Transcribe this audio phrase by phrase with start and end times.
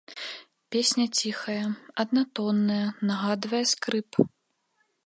[0.75, 1.67] Песня ціхая,
[2.05, 2.81] аднатонная,
[3.13, 4.11] нагадвае скрып.